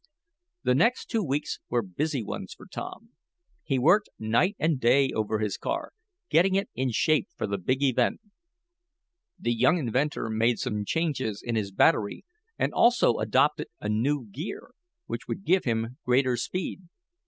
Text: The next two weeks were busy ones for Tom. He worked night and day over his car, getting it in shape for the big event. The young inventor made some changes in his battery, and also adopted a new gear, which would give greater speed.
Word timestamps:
The 0.63 0.73
next 0.73 1.11
two 1.11 1.23
weeks 1.23 1.59
were 1.69 1.83
busy 1.83 2.23
ones 2.23 2.55
for 2.55 2.65
Tom. 2.65 3.11
He 3.63 3.77
worked 3.77 4.09
night 4.17 4.55
and 4.57 4.79
day 4.79 5.11
over 5.11 5.37
his 5.37 5.57
car, 5.57 5.91
getting 6.31 6.55
it 6.55 6.71
in 6.73 6.89
shape 6.89 7.27
for 7.37 7.45
the 7.45 7.59
big 7.59 7.83
event. 7.83 8.19
The 9.37 9.53
young 9.53 9.77
inventor 9.77 10.27
made 10.27 10.57
some 10.57 10.85
changes 10.85 11.43
in 11.45 11.53
his 11.55 11.69
battery, 11.71 12.25
and 12.57 12.73
also 12.73 13.19
adopted 13.19 13.67
a 13.79 13.89
new 13.89 14.25
gear, 14.25 14.71
which 15.05 15.27
would 15.27 15.43
give 15.45 15.65
greater 16.03 16.35
speed. 16.35 16.81